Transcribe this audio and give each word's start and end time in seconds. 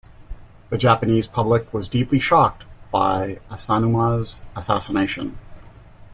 The 0.71 0.79
Japanese 0.79 1.27
public 1.27 1.71
was 1.71 1.87
deeply 1.87 2.17
shocked 2.17 2.65
by 2.91 3.37
Asanuma's 3.51 4.41
assassination. 4.55 5.37